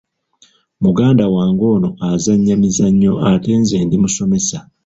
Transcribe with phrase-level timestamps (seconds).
[0.83, 4.57] Muganda wange ono azannya mizannyo ate nze ndi musomesa.